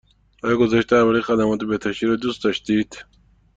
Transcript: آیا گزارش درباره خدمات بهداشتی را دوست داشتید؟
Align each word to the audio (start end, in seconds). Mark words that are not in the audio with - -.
آیا 0.43 0.57
گزارش 0.57 0.85
درباره 0.85 1.21
خدمات 1.21 1.59
بهداشتی 1.63 2.05
را 2.05 2.15
دوست 2.15 2.43
داشتید؟ 2.43 3.05